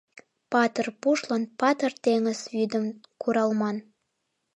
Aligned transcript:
Патыр 0.51 0.87
пушлан 1.01 1.43
Патыр 1.59 1.91
теҥыз 2.03 2.39
вӱдым 2.53 2.85
куралман. 3.21 3.77